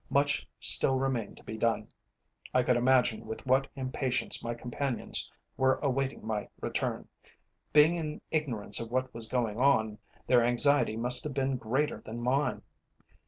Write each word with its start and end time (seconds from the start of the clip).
Much 0.09 0.47
still 0.59 0.95
remained 0.97 1.37
to 1.37 1.43
be 1.43 1.59
done. 1.59 1.87
I 2.55 2.63
could 2.63 2.75
imagine 2.75 3.27
with 3.27 3.45
what 3.45 3.67
impatience 3.75 4.43
my 4.43 4.55
companions 4.55 5.31
were 5.57 5.75
awaiting 5.83 6.25
my 6.25 6.49
return; 6.59 7.07
being 7.71 7.93
in 7.93 8.19
ignorance 8.31 8.79
of 8.79 8.89
what 8.89 9.13
was 9.13 9.29
going 9.29 9.59
on, 9.59 9.99
their 10.25 10.43
anxiety 10.43 10.97
must 10.97 11.23
have 11.23 11.35
been 11.35 11.55
greater 11.57 12.01
than 12.03 12.19
mine. 12.19 12.63